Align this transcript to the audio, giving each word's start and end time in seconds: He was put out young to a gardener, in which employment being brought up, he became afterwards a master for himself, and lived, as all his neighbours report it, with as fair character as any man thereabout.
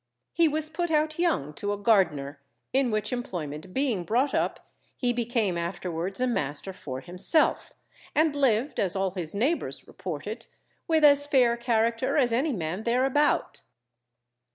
He 0.33 0.47
was 0.47 0.67
put 0.67 0.89
out 0.89 1.19
young 1.19 1.53
to 1.53 1.71
a 1.71 1.77
gardener, 1.77 2.41
in 2.73 2.89
which 2.89 3.13
employment 3.13 3.71
being 3.71 4.03
brought 4.03 4.33
up, 4.33 4.71
he 4.97 5.13
became 5.13 5.59
afterwards 5.59 6.19
a 6.19 6.25
master 6.25 6.73
for 6.73 7.01
himself, 7.01 7.73
and 8.15 8.35
lived, 8.35 8.79
as 8.79 8.95
all 8.95 9.11
his 9.11 9.35
neighbours 9.35 9.87
report 9.87 10.25
it, 10.25 10.47
with 10.87 11.03
as 11.03 11.27
fair 11.27 11.55
character 11.55 12.17
as 12.17 12.33
any 12.33 12.51
man 12.51 12.81
thereabout. 12.81 13.61